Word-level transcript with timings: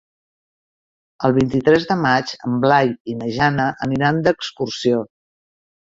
El 1.29 1.35
vint-i-tres 1.35 1.85
de 1.91 1.99
maig 2.07 2.35
en 2.49 2.57
Blai 2.65 2.91
i 3.13 3.17
na 3.23 3.31
Jana 3.39 3.71
aniran 3.89 4.27
d'excursió. 4.29 5.09